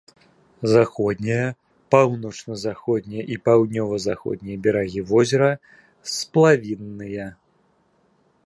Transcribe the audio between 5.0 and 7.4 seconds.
возера сплавінныя.